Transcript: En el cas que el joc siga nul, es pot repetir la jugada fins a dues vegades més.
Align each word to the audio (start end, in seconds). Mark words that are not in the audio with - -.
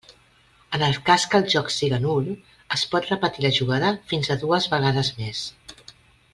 En 0.77 0.83
el 0.85 0.95
cas 1.09 1.25
que 1.33 1.41
el 1.41 1.45
joc 1.55 1.69
siga 1.75 1.99
nul, 2.07 2.31
es 2.77 2.87
pot 2.95 3.11
repetir 3.11 3.47
la 3.47 3.53
jugada 3.61 3.95
fins 4.13 4.33
a 4.37 4.41
dues 4.47 4.69
vegades 4.75 5.17
més. 5.23 5.47